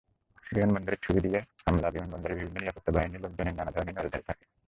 [0.45, 4.43] বিমানবন্দরে ছুরি নিয়ে হামলাবিমানবন্দরে বিভিন্ন নিরাপত্তা বাহিনীর লোকজনের নানা ধরনের নজরদারি থাকে।